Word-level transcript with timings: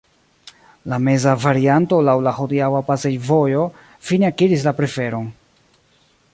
La 0.93 0.97
meza 1.07 1.33
varianto 1.43 1.99
laŭ 2.07 2.15
la 2.29 2.33
hodiaŭa 2.39 2.81
pasejvojo 2.89 3.69
fine 4.09 4.33
akiris 4.33 4.67
la 4.69 4.77
preferon. 4.81 5.33